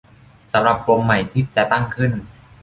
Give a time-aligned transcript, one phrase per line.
[0.53, 2.11] สำหรับกรมใหม่ที่จะตั้งขึ้น